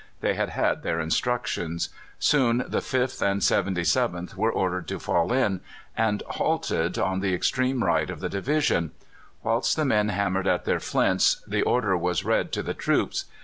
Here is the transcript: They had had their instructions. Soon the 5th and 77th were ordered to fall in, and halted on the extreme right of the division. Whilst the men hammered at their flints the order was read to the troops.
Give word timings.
They 0.21 0.33
had 0.33 0.49
had 0.49 0.81
their 0.81 0.99
instructions. 0.99 1.89
Soon 2.17 2.65
the 2.67 2.79
5th 2.79 3.21
and 3.21 3.39
77th 3.39 4.33
were 4.33 4.51
ordered 4.51 4.87
to 4.87 4.97
fall 4.99 5.31
in, 5.31 5.61
and 5.95 6.23
halted 6.27 6.97
on 6.97 7.19
the 7.19 7.35
extreme 7.35 7.83
right 7.83 8.09
of 8.09 8.19
the 8.19 8.27
division. 8.27 8.93
Whilst 9.43 9.75
the 9.75 9.85
men 9.85 10.09
hammered 10.09 10.47
at 10.47 10.65
their 10.65 10.79
flints 10.79 11.43
the 11.45 11.61
order 11.61 11.95
was 11.95 12.25
read 12.25 12.51
to 12.53 12.63
the 12.63 12.73
troops. 12.73 13.25